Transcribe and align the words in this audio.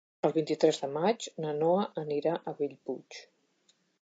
El 0.27 0.31
vint-i-tres 0.37 0.79
de 0.85 0.89
maig 0.95 1.27
na 1.45 1.53
Noa 1.59 1.85
anirà 2.05 2.35
a 2.41 2.55
Bellpuig. 2.63 3.23